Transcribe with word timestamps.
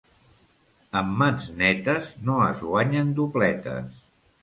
Amb 1.01 1.13
mans 1.23 1.51
netes 1.61 2.09
no 2.31 2.41
es 2.49 2.67
guanyen 2.73 3.15
dobletes. 3.23 4.05